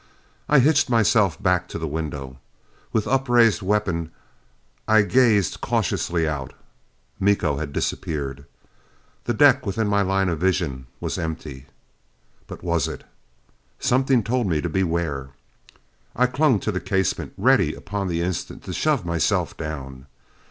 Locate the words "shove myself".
18.73-19.55